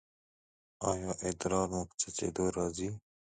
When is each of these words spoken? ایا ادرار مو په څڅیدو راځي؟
ایا 0.89 1.11
ادرار 1.27 1.67
مو 1.71 1.81
په 1.89 1.93
څڅیدو 1.99 2.43
راځي؟ 2.55 2.89